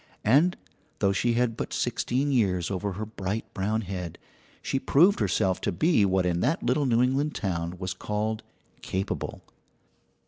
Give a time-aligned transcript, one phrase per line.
[0.23, 0.57] And
[0.97, 4.17] though she had but sixteen years over her bright brown head,
[4.63, 8.41] she proved herself to be what in that little New England town was called
[8.81, 9.43] "capable."